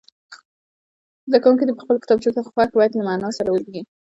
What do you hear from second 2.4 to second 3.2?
خوښ بیت له